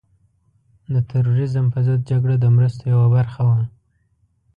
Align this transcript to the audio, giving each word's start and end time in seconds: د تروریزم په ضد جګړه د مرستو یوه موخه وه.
د 0.93 0.95
تروریزم 1.11 1.65
په 1.73 1.79
ضد 1.87 1.99
جګړه 2.09 2.35
د 2.39 2.45
مرستو 2.55 2.83
یوه 2.93 3.07
موخه 3.15 3.41
وه. 3.49 3.61